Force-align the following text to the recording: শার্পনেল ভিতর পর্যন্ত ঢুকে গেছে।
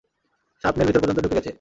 শার্পনেল 0.63 0.87
ভিতর 0.89 1.01
পর্যন্ত 1.01 1.19
ঢুকে 1.23 1.37
গেছে। 1.37 1.49